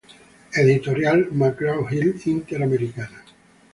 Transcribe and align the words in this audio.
McGraw-Hill 1.37 2.23
Interamericana. 2.33 3.19